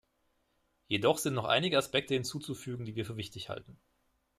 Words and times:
Jedoch 0.87 1.19
sind 1.19 1.35
noch 1.35 1.45
einige 1.45 1.77
Aspekte 1.77 2.15
hinzuzufügen, 2.15 2.85
die 2.85 2.95
wir 2.95 3.05
für 3.05 3.17
wichtig 3.17 3.49
halten. 3.49 3.77